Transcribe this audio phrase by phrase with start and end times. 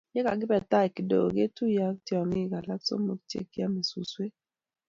[0.15, 4.33] Ye kikibe tai kidogo ketuye tiong'ik alak somok che kiame suswek